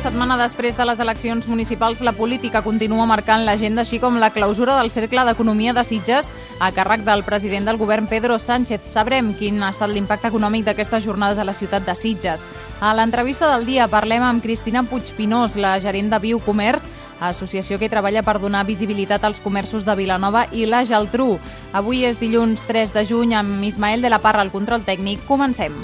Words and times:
Setmana 0.00 0.38
després 0.40 0.78
de 0.78 0.84
les 0.88 1.00
eleccions 1.02 1.44
municipals, 1.44 2.00
la 2.00 2.14
política 2.16 2.62
continua 2.64 3.04
marcant 3.04 3.42
l'agenda, 3.44 3.82
així 3.82 3.98
com 4.00 4.16
la 4.16 4.30
clausura 4.32 4.78
del 4.78 4.88
Cercle 4.88 5.26
d'Economia 5.28 5.74
de 5.76 5.84
Sitges 5.84 6.30
a 6.58 6.70
càrrec 6.72 7.04
del 7.04 7.20
president 7.26 7.68
del 7.68 7.76
govern 7.76 8.08
Pedro 8.08 8.38
Sánchez. 8.40 8.88
Sabrem 8.88 9.34
quin 9.36 9.60
ha 9.60 9.68
estat 9.74 9.92
l'impacte 9.92 10.32
econòmic 10.32 10.64
d'aquestes 10.64 11.04
jornades 11.04 11.36
a 11.36 11.44
la 11.44 11.52
ciutat 11.52 11.84
de 11.84 11.94
Sitges. 11.94 12.40
A 12.80 12.94
l'entrevista 12.96 13.52
del 13.52 13.68
dia 13.68 13.90
parlem 13.92 14.24
amb 14.24 14.40
Cristina 14.40 14.86
Puigpinós, 14.88 15.60
la 15.60 15.76
gerent 15.84 16.08
de 16.08 16.24
Biocomerç, 16.24 16.88
associació 17.20 17.76
que 17.78 17.92
treballa 17.92 18.24
per 18.24 18.38
donar 18.40 18.64
visibilitat 18.64 19.24
als 19.28 19.44
comerços 19.44 19.84
de 19.84 19.98
Vilanova 20.00 20.46
i 20.50 20.64
la 20.64 20.80
Geltrú. 20.88 21.34
Avui 21.76 22.06
és 22.08 22.16
dilluns 22.16 22.64
3 22.64 22.96
de 22.96 23.04
juny 23.04 23.36
amb 23.36 23.60
Ismael 23.68 24.00
de 24.00 24.08
la 24.08 24.24
Parra 24.24 24.40
al 24.40 24.54
control 24.54 24.80
tècnic. 24.80 25.28
Comencem. 25.28 25.76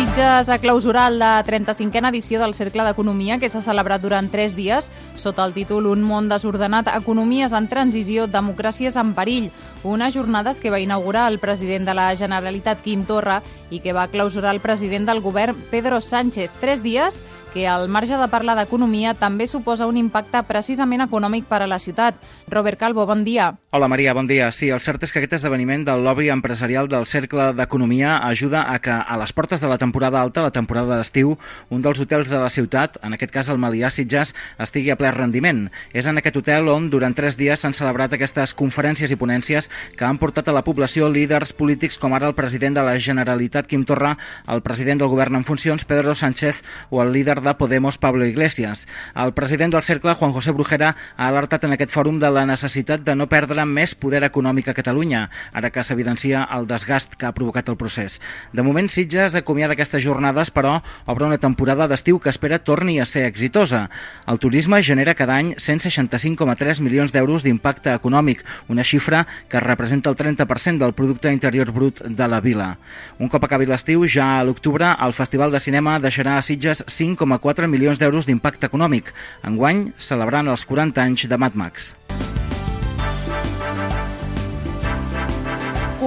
Sitges 0.00 0.48
ha 0.48 0.56
clausurat 0.56 1.12
la 1.12 1.44
35a 1.44 2.08
edició 2.08 2.38
del 2.40 2.54
Cercle 2.56 2.86
d'Economia 2.86 3.36
que 3.36 3.50
s'ha 3.52 3.60
celebrat 3.60 4.00
durant 4.00 4.30
tres 4.32 4.54
dies 4.56 4.88
sota 5.20 5.44
el 5.44 5.52
títol 5.52 5.90
Un 5.90 6.00
món 6.08 6.30
desordenat, 6.30 6.88
economies 6.94 7.52
en 7.52 7.68
transició, 7.68 8.24
democràcies 8.24 8.96
en 8.96 9.12
perill. 9.12 9.50
Unes 9.84 10.14
jornades 10.16 10.60
que 10.60 10.72
va 10.72 10.80
inaugurar 10.80 11.28
el 11.28 11.38
president 11.38 11.84
de 11.84 11.94
la 11.94 12.08
Generalitat, 12.16 12.80
Quim 12.80 13.04
Torra, 13.04 13.42
i 13.68 13.80
que 13.84 13.92
va 13.92 14.08
clausurar 14.08 14.54
el 14.54 14.64
president 14.64 15.04
del 15.06 15.20
govern, 15.20 15.56
Pedro 15.70 16.00
Sánchez. 16.00 16.50
Tres 16.60 16.82
dies 16.82 17.20
que 17.52 17.66
al 17.66 17.88
marge 17.88 18.16
de 18.16 18.28
parlar 18.30 18.54
d'economia 18.54 19.12
també 19.18 19.48
suposa 19.50 19.88
un 19.90 19.96
impacte 19.98 20.38
precisament 20.46 21.02
econòmic 21.02 21.48
per 21.50 21.62
a 21.64 21.66
la 21.66 21.80
ciutat. 21.82 22.14
Robert 22.48 22.78
Calvo, 22.78 23.06
bon 23.06 23.24
dia. 23.24 23.56
Hola 23.72 23.88
Maria, 23.88 24.14
bon 24.14 24.28
dia. 24.30 24.52
Sí, 24.52 24.70
el 24.70 24.80
cert 24.80 25.02
és 25.02 25.12
que 25.12 25.18
aquest 25.18 25.40
esdeveniment 25.40 25.84
del 25.84 26.04
lobby 26.06 26.30
empresarial 26.30 26.88
del 26.88 27.06
Cercle 27.10 27.52
d'Economia 27.58 28.18
ajuda 28.28 28.68
a 28.72 28.78
que 28.78 28.94
a 28.94 29.18
les 29.18 29.32
portes 29.32 29.60
de 29.60 29.66
la 29.66 29.78
temporada 29.78 29.89
alta, 29.98 30.42
la 30.42 30.50
temporada 30.50 30.96
d'estiu, 30.96 31.36
un 31.70 31.82
dels 31.82 32.00
hotels 32.00 32.30
de 32.30 32.38
la 32.38 32.50
ciutat, 32.50 32.98
en 33.02 33.14
aquest 33.14 33.32
cas 33.32 33.48
el 33.48 33.58
Malià 33.58 33.90
Sitges, 33.90 34.34
estigui 34.58 34.90
a 34.90 34.96
ple 34.96 35.10
rendiment. 35.10 35.70
És 35.92 36.06
en 36.06 36.18
aquest 36.18 36.36
hotel 36.36 36.68
on 36.68 36.90
durant 36.90 37.14
tres 37.14 37.36
dies 37.36 37.60
s'han 37.60 37.74
celebrat 37.74 38.12
aquestes 38.12 38.54
conferències 38.54 39.10
i 39.10 39.16
ponències 39.16 39.68
que 39.96 40.04
han 40.04 40.18
portat 40.18 40.48
a 40.48 40.52
la 40.52 40.64
població 40.64 41.08
líders 41.08 41.52
polítics 41.52 41.98
com 41.98 42.14
ara 42.14 42.28
el 42.28 42.34
president 42.34 42.76
de 42.76 42.82
la 42.82 42.98
Generalitat, 42.98 43.66
Quim 43.66 43.84
Torra, 43.84 44.16
el 44.48 44.62
president 44.62 45.00
del 45.00 45.08
govern 45.08 45.36
en 45.36 45.44
funcions, 45.44 45.84
Pedro 45.84 46.14
Sánchez, 46.14 46.62
o 46.90 47.02
el 47.02 47.12
líder 47.12 47.40
de 47.42 47.54
Podemos, 47.54 47.98
Pablo 47.98 48.24
Iglesias. 48.24 48.86
El 49.14 49.32
president 49.34 49.72
del 49.72 49.82
Cercle, 49.82 50.14
Juan 50.14 50.32
José 50.32 50.52
Brujera, 50.52 50.94
ha 51.16 51.28
alertat 51.28 51.64
en 51.64 51.74
aquest 51.74 51.92
fòrum 51.94 52.18
de 52.20 52.30
la 52.30 52.46
necessitat 52.46 53.02
de 53.04 53.14
no 53.16 53.28
perdre 53.28 53.64
més 53.66 53.94
poder 53.94 54.22
econòmic 54.24 54.68
a 54.68 54.76
Catalunya, 54.76 55.28
ara 55.52 55.70
que 55.70 55.84
s'evidencia 55.84 56.46
el 56.56 56.66
desgast 56.70 57.16
que 57.16 57.26
ha 57.26 57.34
provocat 57.34 57.68
el 57.68 57.78
procés. 57.80 58.20
De 58.52 58.62
moment, 58.62 58.88
Sitges 58.88 59.34
acomiada 59.38 59.76
aquestes 59.80 60.04
jornades, 60.04 60.52
però 60.52 60.82
obre 61.08 61.24
una 61.24 61.40
temporada 61.40 61.88
d'estiu 61.88 62.20
que 62.20 62.28
espera 62.28 62.60
torni 62.60 62.98
a 63.00 63.06
ser 63.08 63.24
exitosa. 63.24 63.86
El 64.28 64.38
turisme 64.38 64.82
genera 64.84 65.16
cada 65.16 65.38
any 65.40 65.54
165,3 65.56 66.82
milions 66.84 67.14
d'euros 67.16 67.46
d'impacte 67.46 67.94
econòmic, 67.96 68.44
una 68.68 68.84
xifra 68.84 69.24
que 69.48 69.64
representa 69.64 70.12
el 70.12 70.18
30% 70.20 70.84
del 70.84 70.94
producte 70.94 71.32
interior 71.32 71.72
brut 71.72 72.04
de 72.04 72.28
la 72.28 72.42
vila. 72.44 72.74
Un 73.18 73.32
cop 73.32 73.48
acabi 73.48 73.68
l'estiu, 73.70 74.04
ja 74.04 74.36
a 74.38 74.44
l'octubre, 74.44 74.92
el 75.00 75.16
Festival 75.16 75.50
de 75.50 75.62
Cinema 75.64 75.96
deixarà 75.98 76.36
a 76.36 76.44
Sitges 76.44 76.84
5,4 76.84 77.70
milions 77.72 77.98
d'euros 78.00 78.28
d'impacte 78.28 78.68
econòmic, 78.68 79.14
enguany 79.48 79.88
celebrant 79.96 80.52
els 80.52 80.66
40 80.68 81.08
anys 81.08 81.28
de 81.30 81.40
Mad 81.40 81.56
Max. 81.56 81.94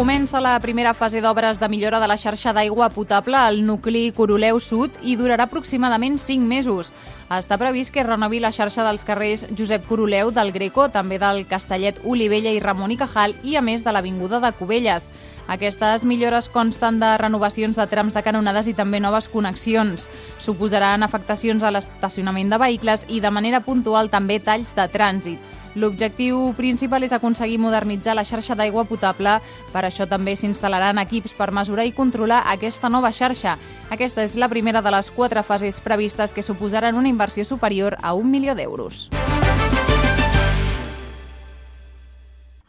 Comença 0.03 0.41
la 0.41 0.59
primera 0.59 0.91
fase 0.93 1.21
d'obres 1.23 1.61
de 1.61 1.67
millora 1.71 2.01
de 2.01 2.07
la 2.11 2.17
xarxa 2.19 2.51
d'aigua 2.51 2.89
potable 2.91 3.37
al 3.39 3.61
nucli 3.63 4.09
Coroleu 4.11 4.57
Sud 4.59 4.97
i 4.99 5.13
durarà 5.15 5.45
aproximadament 5.47 6.17
5 6.19 6.43
mesos. 6.43 6.89
Està 7.31 7.55
previst 7.55 7.93
que 7.95 8.03
renovi 8.03 8.41
la 8.43 8.51
xarxa 8.51 8.83
dels 8.83 9.07
carrers 9.07 9.45
Josep 9.55 9.87
Coroleu 9.87 10.33
del 10.35 10.51
Greco, 10.51 10.89
també 10.91 11.21
del 11.23 11.45
Castellet 11.47 12.03
Olivella 12.03 12.51
i 12.51 12.59
Ramon 12.59 12.91
i 12.91 12.99
Cajal 12.99 13.37
i 13.47 13.55
a 13.55 13.63
més 13.63 13.87
de 13.87 13.95
l'Avinguda 13.95 14.43
de 14.43 14.51
Cubelles. 14.59 15.07
Aquestes 15.47 16.03
millores 16.03 16.51
consten 16.51 16.99
de 16.99 17.15
renovacions 17.23 17.79
de 17.79 17.87
trams 17.87 18.11
de 18.11 18.27
canonades 18.27 18.67
i 18.67 18.75
també 18.75 18.99
noves 18.99 19.31
connexions. 19.31 20.09
Suposaran 20.35 21.07
afectacions 21.07 21.63
a 21.63 21.71
l'estacionament 21.71 22.51
de 22.51 22.59
vehicles 22.59 23.07
i 23.07 23.23
de 23.23 23.31
manera 23.31 23.63
puntual 23.63 24.11
també 24.11 24.41
talls 24.43 24.75
de 24.75 24.91
trànsit. 24.91 25.62
L'objectiu 25.75 26.53
principal 26.53 27.03
és 27.03 27.13
aconseguir 27.15 27.57
modernitzar 27.57 28.13
la 28.13 28.25
xarxa 28.27 28.53
d'aigua 28.55 28.85
potable. 28.85 29.39
Per 29.73 29.83
això 29.83 30.05
també 30.09 30.35
s'instal·laran 30.37 31.01
equips 31.01 31.33
per 31.33 31.51
mesurar 31.51 31.87
i 31.89 31.95
controlar 31.95 32.43
aquesta 32.51 32.89
nova 32.93 33.11
xarxa. 33.11 33.57
Aquesta 33.89 34.23
és 34.23 34.37
la 34.37 34.49
primera 34.49 34.81
de 34.85 34.93
les 34.93 35.09
quatre 35.11 35.43
fases 35.43 35.81
previstes 35.81 36.33
que 36.33 36.45
suposaran 36.45 36.95
una 36.95 37.09
inversió 37.09 37.45
superior 37.45 37.97
a 38.01 38.13
un 38.13 38.29
milió 38.29 38.53
d'euros. 38.55 39.09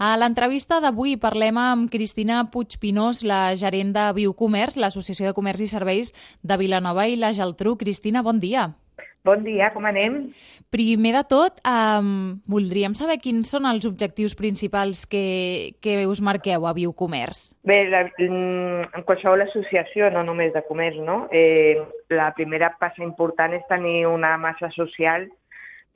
A 0.04 0.16
l'entrevista 0.18 0.80
d'avui 0.82 1.14
parlem 1.16 1.56
amb 1.56 1.90
Cristina 1.92 2.42
Puigpinós, 2.50 3.22
la 3.22 3.54
gerent 3.54 3.92
de 3.94 4.08
Biocomerç, 4.16 4.76
l'Associació 4.76 5.28
de 5.28 5.36
Comerç 5.36 5.62
i 5.64 5.68
Serveis 5.70 6.10
de 6.42 6.58
Vilanova 6.58 7.06
i 7.06 7.14
la 7.16 7.32
Geltrú. 7.32 7.76
Cristina, 7.78 8.20
bon 8.26 8.40
dia. 8.42 8.72
Bon 9.24 9.40
dia, 9.40 9.70
com 9.72 9.86
anem? 9.88 10.18
Primer 10.68 11.14
de 11.14 11.22
tot, 11.24 11.60
um, 11.64 12.34
voldríem 12.44 12.92
saber 12.92 13.14
quins 13.22 13.48
són 13.54 13.64
els 13.64 13.86
objectius 13.88 14.34
principals 14.36 15.06
que, 15.08 15.22
que 15.80 15.94
us 16.04 16.20
marqueu 16.20 16.66
a 16.68 16.74
Biocomerç. 16.76 17.54
Bé, 17.64 17.78
la, 17.88 18.02
en 18.20 19.06
qualsevol 19.08 19.46
associació, 19.46 20.10
no 20.12 20.26
només 20.28 20.52
de 20.52 20.60
comerç, 20.68 21.00
no? 21.06 21.22
Eh, 21.32 21.80
la 22.12 22.28
primera 22.36 22.74
passa 22.76 23.00
important 23.00 23.56
és 23.56 23.64
tenir 23.72 24.04
una 24.10 24.36
massa 24.36 24.68
social 24.76 25.24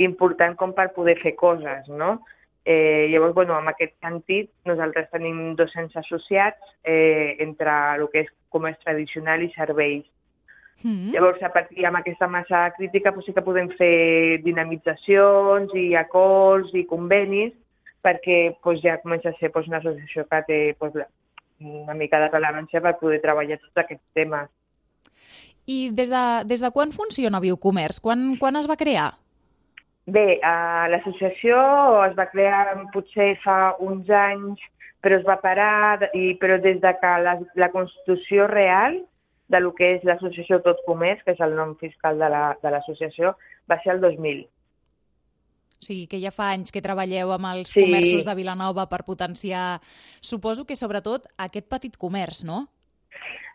important 0.00 0.56
com 0.56 0.72
per 0.72 0.94
poder 0.96 1.18
fer 1.20 1.36
coses, 1.36 1.84
no? 1.92 2.22
Eh, 2.64 3.10
llavors, 3.12 3.36
bueno, 3.36 3.60
en 3.60 3.68
aquest 3.68 3.92
sentit, 4.00 4.48
nosaltres 4.64 5.12
tenim 5.12 5.52
200 5.60 6.00
associats 6.00 6.64
eh, 6.80 7.36
entre 7.44 7.76
el 7.98 8.08
que 8.08 8.24
és 8.24 8.32
comerç 8.48 8.80
tradicional 8.88 9.44
i 9.44 9.52
serveis. 9.52 10.08
Mm 10.82 10.90
-hmm. 10.90 11.12
Llavors, 11.12 11.42
a 11.42 11.48
partir 11.48 11.86
amb 11.86 11.96
aquesta 11.96 12.26
massa 12.26 12.70
crítica, 12.76 13.10
doncs 13.10 13.26
sí 13.26 13.32
que 13.32 13.42
podem 13.42 13.68
fer 13.78 14.42
dinamitzacions 14.42 15.74
i 15.74 15.94
acords 15.96 16.74
i 16.74 16.84
convenis 16.86 17.52
perquè 18.02 18.54
doncs, 18.62 18.82
ja 18.82 19.00
comença 19.02 19.28
a 19.30 19.38
ser 19.40 19.50
doncs, 19.50 19.68
una 19.68 19.78
associació 19.78 20.24
que 20.24 20.42
té 20.46 20.76
doncs, 20.80 21.06
una 21.60 21.94
mica 21.94 22.20
de 22.20 22.28
rellevància 22.28 22.80
per 22.80 22.98
poder 23.00 23.20
treballar 23.20 23.58
tots 23.58 23.76
aquests 23.76 24.04
temes. 24.14 24.48
I 25.66 25.90
des 25.92 26.08
de, 26.10 26.24
des 26.48 26.60
de 26.60 26.70
quan 26.70 26.92
funciona 26.92 27.40
Biocomerç? 27.40 28.00
Quan, 28.00 28.36
quan 28.40 28.56
es 28.56 28.68
va 28.70 28.76
crear? 28.76 29.12
Bé, 30.08 30.38
uh, 30.40 30.86
l'associació 30.88 31.58
es 32.06 32.14
va 32.16 32.30
crear 32.30 32.78
potser 32.94 33.34
fa 33.42 33.74
uns 33.84 34.08
anys, 34.08 34.62
però 35.04 35.18
es 35.18 35.26
va 35.26 35.36
parar, 35.42 36.08
i, 36.14 36.38
però 36.40 36.56
des 36.62 36.80
de 36.80 36.92
que 37.00 37.12
la, 37.26 37.36
la 37.60 37.68
Constitució 37.74 38.46
real 38.48 39.02
de 39.48 39.60
lo 39.60 39.74
que 39.74 39.94
és 39.96 40.04
l'associació 40.04 40.60
Tot 40.64 40.80
Comerç, 40.86 41.24
que 41.24 41.34
és 41.36 41.42
el 41.44 41.56
nom 41.56 41.74
fiscal 41.80 42.20
de 42.20 42.28
l'associació, 42.28 43.32
la, 43.32 43.52
va 43.70 43.80
ser 43.82 43.94
el 43.96 44.00
2000. 44.04 44.46
O 45.78 45.86
sigui, 45.86 46.08
que 46.10 46.18
ja 46.18 46.32
fa 46.34 46.50
anys 46.56 46.74
que 46.74 46.82
treballeu 46.82 47.30
amb 47.32 47.52
els 47.52 47.70
sí. 47.70 47.84
comerços 47.84 48.26
de 48.26 48.34
Vilanova 48.34 48.88
per 48.90 49.04
potenciar, 49.06 49.78
suposo 50.20 50.66
que 50.66 50.76
sobretot 50.76 51.30
aquest 51.38 51.68
petit 51.70 51.96
comerç, 51.96 52.42
no? 52.44 52.66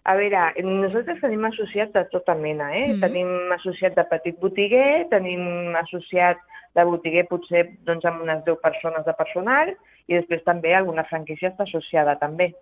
A 0.07 0.15
veure, 0.19 0.39
nosaltres 0.63 1.21
tenim 1.23 1.45
associats 1.47 1.93
de 1.95 2.03
tota 2.11 2.35
mena, 2.35 2.71
eh? 2.75 2.87
Mm 2.87 2.93
-hmm. 2.93 3.01
Tenim 3.01 3.51
associat 3.55 3.95
de 3.95 4.03
petit 4.03 4.39
botiguer, 4.39 5.07
tenim 5.09 5.75
associat 5.75 6.37
de 6.75 6.83
botiguer 6.83 7.27
potser 7.29 7.69
doncs, 7.85 8.05
amb 8.05 8.21
unes 8.21 8.43
10 8.45 8.57
persones 8.61 9.05
de 9.05 9.13
personal 9.13 9.73
i 10.07 10.15
després 10.15 10.43
també 10.43 10.73
alguna 10.75 11.05
franquícia 11.05 11.49
està 11.49 11.63
associada 11.63 12.17
també. 12.19 12.53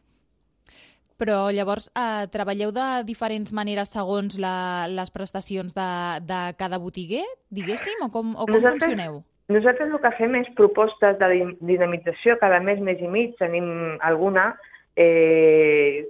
Però 1.21 1.51
llavors 1.53 1.91
eh, 1.94 2.25
treballeu 2.33 2.71
de 2.73 2.85
diferents 3.06 3.53
maneres 3.53 3.94
segons 3.94 4.39
la, 4.41 4.88
les 4.89 5.12
prestacions 5.13 5.75
de, 5.77 5.91
de 6.25 6.39
cada 6.57 6.79
botiguer, 6.81 7.25
diguéssim, 7.53 8.01
o 8.01 8.09
com, 8.09 8.33
o 8.33 8.47
com 8.47 8.57
nosaltres, 8.57 8.89
funcioneu? 8.89 9.21
Nosaltres 9.51 9.91
el 9.91 10.01
que 10.01 10.12
fem 10.18 10.39
és 10.39 10.50
propostes 10.57 11.19
de 11.19 11.29
dinamització 11.68 12.39
cada 12.41 12.57
mes, 12.63 12.81
mes 12.81 13.01
i 13.03 13.09
mig, 13.12 13.35
tenim 13.38 13.68
alguna, 14.07 14.56
eh, 14.95 16.07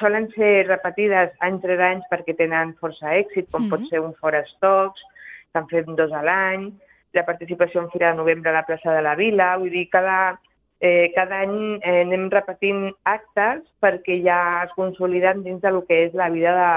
solen 0.00 0.28
ser 0.34 0.66
repetides 0.66 1.34
any 1.46 1.60
rere 1.62 1.86
any 1.92 2.02
perquè 2.10 2.34
tenen 2.36 2.74
força 2.80 3.14
èxit, 3.14 3.50
com 3.50 3.62
mm 3.62 3.66
-hmm. 3.66 3.70
pot 3.70 3.88
ser 3.90 4.00
un 4.00 4.14
Fora 4.20 4.44
Stocks, 4.56 5.00
estan 5.46 5.68
fent 5.68 5.96
dos 5.96 6.12
a 6.12 6.22
l'any, 6.22 6.72
la 7.12 7.24
participació 7.24 7.80
en 7.80 7.90
Fira 7.90 8.10
de 8.10 8.16
Novembre 8.16 8.50
a 8.50 8.54
la 8.60 8.66
plaça 8.66 8.92
de 8.92 9.02
la 9.02 9.14
Vila, 9.14 9.56
vull 9.56 9.70
dir, 9.70 9.88
cada, 9.88 10.40
eh, 10.80 11.12
cada 11.14 11.42
any 11.44 11.78
eh, 11.80 12.00
anem 12.02 12.28
repetint 12.32 12.88
actes 13.08 13.62
perquè 13.82 14.20
ja 14.24 14.38
es 14.64 14.74
consoliden 14.78 15.44
dins 15.44 15.62
del 15.62 15.82
que 15.88 16.04
és 16.08 16.16
la 16.18 16.30
vida 16.32 16.54
de, 16.58 16.72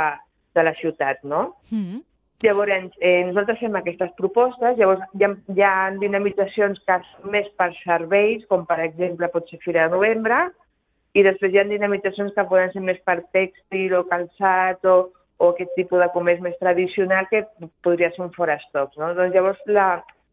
de 0.59 0.67
la 0.69 0.75
ciutat, 0.81 1.23
no? 1.23 1.49
Mm. 1.71 2.03
Llavors, 2.45 2.93
eh, 3.01 3.23
nosaltres 3.25 3.57
fem 3.63 3.75
aquestes 3.79 4.11
propostes, 4.17 4.77
llavors 4.77 5.01
hi 5.17 5.25
ha, 5.25 5.31
hi 5.55 5.63
ha 5.65 5.73
dinamitzacions 5.97 6.77
que 6.85 6.97
són 7.09 7.31
més 7.33 7.47
per 7.57 7.71
serveis, 7.79 8.45
com 8.51 8.65
per 8.69 8.77
exemple 8.83 9.29
pot 9.33 9.49
ser 9.49 9.57
Fira 9.63 9.87
de 9.87 9.95
Novembre, 9.95 10.43
i 11.17 11.23
després 11.25 11.53
hi 11.53 11.61
ha 11.63 11.65
dinamitzacions 11.65 12.35
que 12.35 12.45
poden 12.45 12.69
ser 12.75 12.83
més 12.85 12.99
per 13.07 13.23
tèxtil 13.33 13.95
o 13.97 14.03
calçat 14.11 14.85
o, 14.85 14.97
o 15.41 15.49
aquest 15.49 15.73
tipus 15.79 16.03
de 16.03 16.09
comerç 16.13 16.43
més 16.45 16.57
tradicional 16.61 17.25
que 17.31 17.41
podria 17.85 18.11
ser 18.13 18.27
un 18.27 18.33
forestocs. 18.35 18.99
No? 19.01 19.15
Doncs 19.17 19.33
llavors 19.33 19.63
la, 19.65 19.87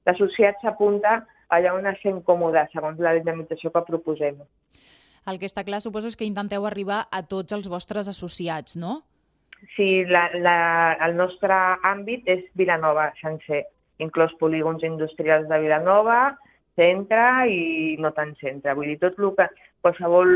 la 0.05 0.17
societat 0.21 0.61
s'apunta 0.61 1.23
allà 1.49 1.75
on 1.77 1.89
es 1.91 2.01
sent 2.03 2.23
còmode, 2.27 2.63
segons 2.73 3.01
la 3.03 3.15
dinamització 3.19 3.73
que 3.75 3.85
proposem. 3.89 4.39
El 5.25 5.41
que 5.41 5.49
està 5.49 5.65
clar, 5.65 5.81
suposo, 5.81 6.11
és 6.11 6.17
que 6.21 6.29
intenteu 6.29 6.67
arribar 6.69 7.05
a 7.11 7.23
tots 7.25 7.57
els 7.57 7.69
vostres 7.73 8.09
associats, 8.13 8.77
no? 8.77 9.01
Sí, 9.77 10.05
la, 10.05 10.27
la, 10.37 10.59
el 11.07 11.15
nostre 11.17 11.57
àmbit 11.89 12.29
és 12.29 12.43
Vilanova 12.59 13.09
sencer, 13.21 13.63
inclòs 14.05 14.35
polígons 14.41 14.85
industrials 14.85 15.49
de 15.49 15.61
Vilanova, 15.63 16.35
centre 16.77 17.47
i 17.49 17.95
no 18.03 18.11
tant 18.13 18.35
centre. 18.41 18.75
Vull 18.77 18.91
dir, 18.93 18.99
tot 19.01 19.17
el 19.23 19.33
que, 19.39 19.49
qualsevol 19.85 20.31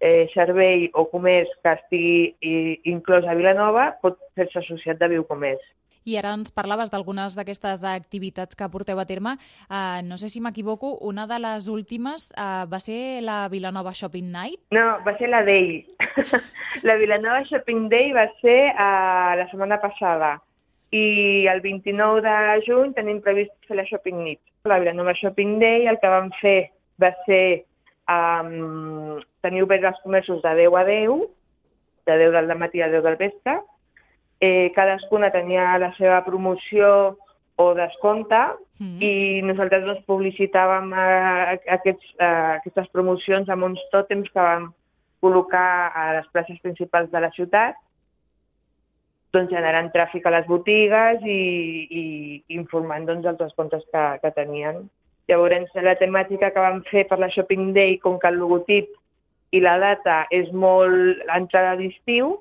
eh, 0.00 0.26
servei 0.34 0.90
o 0.92 1.06
comerç 1.12 1.52
que 1.64 1.72
estigui 1.78 2.18
i, 2.44 2.54
inclòs 2.92 3.24
a 3.24 3.36
Vilanova 3.38 3.88
pot 4.02 4.18
fer-se 4.36 4.60
associat 4.60 5.00
de 5.00 5.08
Viucomerç. 5.14 5.64
I 6.04 6.18
ara 6.20 6.34
ens 6.36 6.52
parlaves 6.52 6.92
d'algunes 6.92 7.36
d'aquestes 7.36 7.84
activitats 7.88 8.56
que 8.56 8.68
porteu 8.68 9.00
a 9.00 9.06
terme. 9.08 9.36
Uh, 9.70 10.04
no 10.04 10.18
sé 10.20 10.28
si 10.28 10.42
m'equivoco, 10.44 10.98
una 11.00 11.26
de 11.26 11.38
les 11.40 11.68
últimes 11.72 12.30
uh, 12.36 12.64
va 12.68 12.80
ser 12.80 13.22
la 13.24 13.48
Vilanova 13.48 13.94
Shopping 13.96 14.30
Night? 14.32 14.60
No, 14.76 14.98
va 15.06 15.16
ser 15.18 15.30
la 15.32 15.42
Day. 15.44 15.84
la 16.88 16.98
Vilanova 17.00 17.44
Shopping 17.48 17.88
Day 17.88 18.12
va 18.12 18.28
ser 18.42 18.58
uh, 18.74 19.32
la 19.40 19.48
setmana 19.50 19.80
passada 19.80 20.36
i 20.94 21.46
el 21.50 21.60
29 21.64 22.22
de 22.22 22.34
juny 22.68 22.92
tenim 22.94 23.20
previst 23.24 23.54
fer 23.66 23.80
la 23.80 23.86
Shopping 23.88 24.20
Nit. 24.26 24.40
La 24.68 24.78
Vilanova 24.78 25.14
Shopping 25.18 25.58
Day 25.58 25.88
el 25.90 25.98
que 26.02 26.10
vam 26.12 26.30
fer 26.40 26.58
va 27.02 27.10
ser 27.24 27.64
um, 28.08 29.18
tenir 29.42 29.64
obert 29.64 29.88
els 29.90 30.02
comerços 30.04 30.42
de 30.44 30.52
10 30.60 30.76
a 30.78 30.84
10, 30.88 31.24
de 32.06 32.18
10 32.20 32.36
del 32.36 32.58
matí 32.60 32.84
a 32.84 32.90
10 32.92 33.02
del 33.08 33.18
vespre, 33.20 33.56
eh, 34.44 34.72
cadascuna 34.76 35.32
tenia 35.32 35.74
la 35.80 35.90
seva 35.98 36.20
promoció 36.26 36.88
o 37.56 37.66
descompte 37.78 38.40
mm. 38.80 38.98
i 39.02 39.42
nosaltres 39.46 39.84
doncs, 39.86 40.02
publicitàvem 40.10 40.90
eh, 40.92 41.58
aquests, 41.78 42.14
eh, 42.18 42.58
aquestes 42.60 42.90
promocions 42.92 43.50
amb 43.50 43.70
uns 43.70 43.82
tòtems 43.94 44.30
que 44.32 44.42
vam 44.42 44.72
col·locar 45.24 45.92
a 45.96 46.08
les 46.18 46.26
places 46.34 46.58
principals 46.62 47.10
de 47.12 47.22
la 47.22 47.30
ciutat, 47.36 47.78
doncs, 49.34 49.52
generant 49.54 49.88
tràfic 49.94 50.26
a 50.26 50.34
les 50.34 50.50
botigues 50.50 51.22
i, 51.22 51.40
i 51.88 52.04
informant 52.58 53.06
doncs, 53.08 53.24
dels 53.26 53.40
descomptes 53.46 53.86
que, 53.92 54.04
que 54.22 54.34
tenien. 54.36 54.84
Llavors, 55.30 55.70
la 55.80 55.96
temàtica 55.96 56.50
que 56.52 56.60
vam 56.60 56.82
fer 56.90 57.06
per 57.08 57.18
la 57.22 57.30
Shopping 57.32 57.72
Day, 57.76 57.96
com 58.02 58.18
que 58.20 58.28
el 58.28 58.42
logotip 58.42 58.90
i 59.54 59.62
la 59.62 59.78
data 59.80 60.24
és 60.34 60.50
molt 60.52 61.22
entrada 61.32 61.78
d'estiu, 61.78 62.34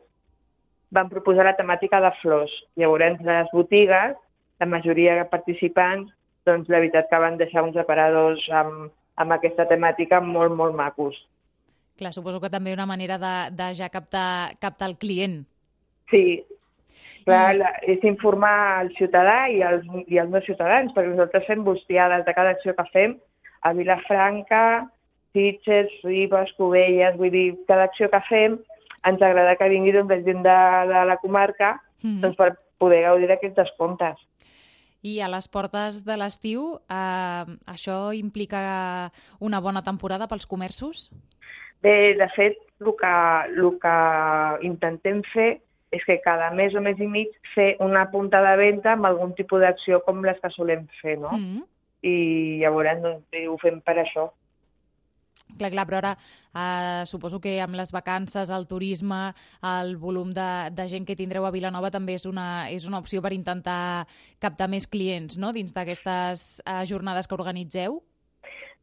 van 0.93 1.09
proposar 1.09 1.47
la 1.47 1.57
temàtica 1.57 1.99
de 2.03 2.11
flors. 2.21 2.53
Llavors, 2.79 3.21
les 3.25 3.51
botigues, 3.53 4.15
la 4.61 4.69
majoria 4.69 5.17
de 5.19 5.25
participants, 5.31 6.11
doncs 6.47 6.69
la 6.69 6.81
veritat 6.83 7.09
que 7.09 7.21
van 7.23 7.37
deixar 7.39 7.63
uns 7.65 7.77
aparadors 7.79 8.43
amb, 8.53 8.91
amb 9.19 9.35
aquesta 9.35 9.65
temàtica 9.69 10.21
molt, 10.23 10.53
molt 10.55 10.75
macos. 10.77 11.17
Clar, 11.99 12.13
suposo 12.13 12.41
que 12.41 12.51
també 12.53 12.73
una 12.73 12.89
manera 12.89 13.19
de, 13.21 13.35
de 13.53 13.69
ja 13.77 13.89
captar, 13.93 14.55
captar 14.61 14.89
el 14.89 14.97
client. 15.01 15.43
Sí, 16.11 16.41
clar, 17.25 17.53
I... 17.53 17.59
la, 17.61 17.69
és 17.95 18.01
informar 18.07 18.55
el 18.83 18.91
ciutadà 18.97 19.37
i 19.53 19.61
els, 19.65 19.85
i 20.09 20.19
els 20.21 20.33
no 20.33 20.41
ciutadans, 20.45 20.93
perquè 20.95 21.13
nosaltres 21.13 21.47
fem 21.49 21.63
bustiades 21.65 22.25
de 22.25 22.35
cada 22.35 22.55
acció 22.57 22.75
que 22.77 22.89
fem 22.93 23.17
a 23.63 23.73
Vilafranca, 23.77 24.63
Sitges, 25.33 25.89
Ribes, 26.03 26.51
Cubelles, 26.57 27.15
vull 27.17 27.31
dir, 27.33 27.47
cada 27.69 27.87
acció 27.89 28.09
que 28.11 28.21
fem 28.27 28.59
ens 29.05 29.21
agrada 29.21 29.55
que 29.59 29.69
vingui 29.69 29.93
doncs, 29.95 30.23
gent 30.25 30.43
de, 30.45 30.59
de 30.91 31.05
la 31.09 31.17
comarca 31.21 31.75
mm 32.03 32.21
doncs, 32.23 32.35
per 32.35 32.53
poder 32.77 33.03
gaudir 33.05 33.29
d'aquests 33.29 33.55
descomptes. 33.61 34.19
I 35.03 35.19
a 35.19 35.27
les 35.27 35.47
portes 35.51 36.01
de 36.07 36.15
l'estiu, 36.19 36.79
eh, 36.91 37.45
això 37.67 38.13
implica 38.15 39.11
una 39.39 39.59
bona 39.59 39.83
temporada 39.83 40.27
pels 40.31 40.47
comerços? 40.47 41.09
Bé, 41.83 42.15
de 42.15 42.27
fet, 42.35 42.55
el 42.79 42.93
que, 42.99 43.15
el 43.59 43.69
que 43.83 43.97
intentem 44.67 45.21
fer 45.33 45.49
és 45.93 46.03
que 46.07 46.19
cada 46.23 46.49
mes 46.55 46.73
o 46.75 46.81
mes 46.81 46.99
i 46.99 47.07
mig 47.07 47.33
fer 47.53 47.75
una 47.83 48.05
punta 48.11 48.41
de 48.41 48.55
venda 48.57 48.95
amb 48.95 49.05
algun 49.05 49.35
tipus 49.37 49.61
d'acció 49.61 49.99
com 50.07 50.23
les 50.25 50.39
que 50.41 50.49
solem 50.55 50.87
fer, 51.01 51.17
no? 51.19 51.31
Mm 51.31 51.43
-hmm. 51.43 51.63
I 52.03 52.15
llavors 52.61 53.01
doncs, 53.01 53.23
ho 53.49 53.57
fem 53.57 53.81
per 53.81 53.97
això. 53.97 54.31
Clar, 55.57 55.71
clar, 55.73 55.85
però 55.89 55.99
ara 55.99 56.13
eh, 56.15 57.03
suposo 57.09 57.39
que 57.41 57.57
amb 57.61 57.77
les 57.77 57.91
vacances, 57.93 58.51
el 58.53 58.67
turisme, 58.67 59.33
el 59.73 59.95
volum 59.97 60.33
de, 60.33 60.49
de 60.73 60.87
gent 60.89 61.05
que 61.05 61.17
tindreu 61.19 61.45
a 61.45 61.53
Vilanova 61.53 61.91
també 61.93 62.17
és 62.17 62.25
una, 62.29 62.69
és 62.73 62.87
una 62.89 63.01
opció 63.03 63.21
per 63.21 63.33
intentar 63.35 64.05
captar 64.41 64.69
més 64.71 64.87
clients 64.87 65.37
no? 65.37 65.53
dins 65.53 65.75
d'aquestes 65.75 66.63
eh, 66.65 66.81
jornades 66.89 67.29
que 67.29 67.37
organitzeu? 67.37 68.01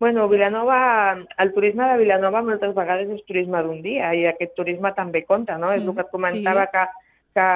Bueno, 0.01 0.31
Vilanova, 0.31 1.19
el 1.39 1.53
turisme 1.53 1.85
de 1.91 1.99
Vilanova 2.01 2.41
moltes 2.41 2.73
vegades 2.73 3.11
és 3.13 3.25
turisme 3.29 3.61
d'un 3.61 3.83
dia 3.85 4.15
i 4.17 4.25
aquest 4.31 4.55
turisme 4.57 4.95
també 4.97 5.27
compta, 5.29 5.59
no? 5.61 5.69
Mm, 5.69 5.77
és 5.77 5.85
el 5.85 5.97
que 5.99 6.07
et 6.07 6.15
comentava 6.15 6.65
sí. 6.65 6.71
que, 6.73 6.85
que 7.37 7.49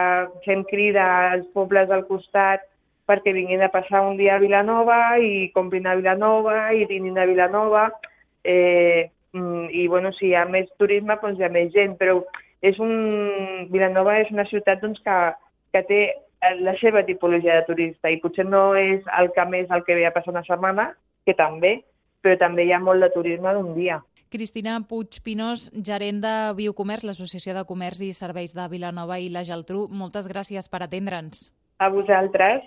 fem 0.45 0.65
crida 0.69 1.07
als 1.31 1.47
pobles 1.57 1.89
del 1.89 2.05
costat 2.11 2.67
perquè 3.09 3.33
vinguin 3.37 3.65
a 3.65 3.71
passar 3.73 4.03
un 4.05 4.19
dia 4.21 4.37
a 4.37 4.43
Vilanova 4.43 4.99
i 5.21 5.49
comprin 5.57 5.89
a 5.89 5.97
Vilanova 5.97 6.59
i 6.77 6.85
dinin 6.89 7.17
a 7.17 7.25
Vilanova 7.29 7.87
eh, 8.44 9.11
mm, 9.32 9.69
i 9.73 9.87
bueno, 9.88 10.12
si 10.12 10.31
hi 10.31 10.35
ha 10.38 10.44
més 10.49 10.69
turisme 10.79 11.17
doncs 11.23 11.41
hi 11.41 11.46
ha 11.46 11.52
més 11.52 11.73
gent, 11.75 11.96
però 12.00 12.20
és 12.64 12.79
un... 12.81 13.69
Vilanova 13.73 14.19
és 14.20 14.31
una 14.32 14.46
ciutat 14.49 14.81
doncs, 14.85 15.00
que, 15.05 15.19
que 15.73 15.82
té 15.88 16.00
la 16.61 16.75
seva 16.81 17.05
tipologia 17.05 17.56
de 17.56 17.67
turista 17.69 18.11
i 18.12 18.20
potser 18.20 18.44
no 18.46 18.75
és 18.76 19.05
el 19.19 19.31
que 19.32 19.44
més 19.49 19.70
el 19.73 19.85
que 19.85 19.96
ve 19.96 20.06
a 20.06 20.12
passar 20.12 20.35
una 20.35 20.44
setmana, 20.46 20.91
que 21.25 21.35
també, 21.37 21.79
però 22.23 22.37
també 22.41 22.67
hi 22.67 22.73
ha 22.73 22.81
molt 22.81 23.00
de 23.05 23.11
turisme 23.14 23.55
d'un 23.56 23.73
dia. 23.76 24.00
Cristina 24.35 24.81
Puig 24.88 25.20
Pinós, 25.23 25.69
gerent 25.88 26.19
de 26.25 26.35
Biocomerç, 26.58 27.05
l'Associació 27.06 27.55
de 27.55 27.63
Comerç 27.69 28.03
i 28.03 28.10
Serveis 28.17 28.55
de 28.56 28.67
Vilanova 28.72 29.20
i 29.22 29.31
la 29.31 29.44
Geltrú. 29.46 29.86
Moltes 29.86 30.27
gràcies 30.27 30.67
per 30.69 30.82
atendre'ns. 30.89 31.53
A 31.79 31.91
vosaltres. 31.94 32.67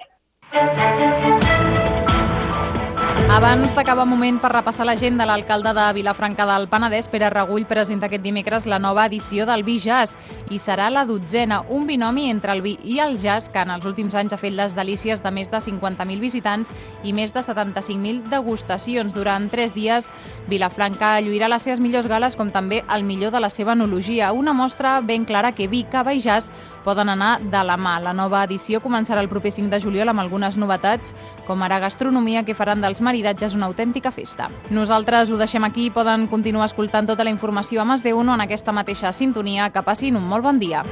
Abans 3.27 3.73
d'acabar 3.75 4.05
moment 4.07 4.37
per 4.39 4.53
repassar 4.53 4.85
l'agenda, 4.87 5.25
l'alcalde 5.27 5.73
de 5.75 5.83
Vilafranca 5.97 6.45
del 6.47 6.69
Penedès, 6.71 7.09
Pere 7.11 7.27
Regull, 7.29 7.65
presenta 7.67 8.07
aquest 8.07 8.23
dimecres 8.23 8.65
la 8.65 8.79
nova 8.79 9.03
edició 9.05 9.45
del 9.45 9.65
Vi 9.67 9.75
Jazz 9.83 10.15
i 10.49 10.57
serà 10.57 10.87
la 10.89 11.03
dotzena, 11.05 11.59
un 11.67 11.83
binomi 11.85 12.29
entre 12.31 12.55
el 12.55 12.63
vi 12.63 12.77
i 12.87 13.01
el 13.03 13.17
jazz 13.19 13.51
que 13.51 13.59
en 13.59 13.73
els 13.75 13.85
últims 13.85 14.15
anys 14.15 14.31
ha 14.31 14.39
fet 14.39 14.55
les 14.55 14.73
delícies 14.77 15.21
de 15.21 15.31
més 15.35 15.51
de 15.51 15.59
50.000 15.59 16.23
visitants 16.23 16.71
i 17.03 17.11
més 17.13 17.35
de 17.35 17.43
75.000 17.43 18.31
degustacions. 18.31 19.13
Durant 19.13 19.49
tres 19.51 19.75
dies, 19.75 20.07
Vilafranca 20.47 21.17
lluirà 21.19 21.51
les 21.51 21.67
seves 21.67 21.83
millors 21.83 22.07
gales 22.07 22.39
com 22.39 22.49
també 22.49 22.79
el 22.87 23.03
millor 23.03 23.35
de 23.35 23.43
la 23.43 23.51
seva 23.51 23.75
enologia, 23.75 24.31
una 24.31 24.55
mostra 24.55 25.01
ben 25.01 25.27
clara 25.27 25.51
que 25.51 25.67
vi, 25.67 25.83
cava 25.83 26.15
i 26.15 26.23
jazz 26.23 26.47
poden 26.87 27.11
anar 27.11 27.37
de 27.43 27.63
la 27.67 27.75
mà. 27.75 27.97
La 27.99 28.15
nova 28.15 28.45
edició 28.47 28.79
començarà 28.79 29.19
el 29.19 29.27
proper 29.27 29.51
5 29.51 29.73
de 29.73 29.81
juliol 29.83 30.13
amb 30.13 30.23
algunes 30.23 30.55
novetats, 30.55 31.11
com 31.47 31.63
ara 31.65 31.81
gastronomia, 31.83 32.45
que 32.47 32.55
faran 32.55 32.83
dels 32.83 33.03
maridatges 33.03 33.57
una 33.59 33.67
autèntica 33.67 34.13
festa. 34.15 34.47
Nosaltres 34.71 35.31
ho 35.31 35.39
deixem 35.39 35.67
aquí 35.67 35.89
i 35.89 35.95
poden 35.95 36.29
continuar 36.31 36.71
escoltant 36.71 37.09
tota 37.11 37.27
la 37.27 37.33
informació 37.33 37.83
a 37.83 37.89
Mas 37.89 38.07
de 38.07 38.15
Uno 38.15 38.35
en 38.35 38.47
aquesta 38.47 38.71
mateixa 38.71 39.11
sintonia. 39.11 39.71
Que 39.73 39.83
passin 39.83 40.15
un 40.15 40.23
molt 40.31 40.47
bon 40.47 40.63
dia. 40.63 40.85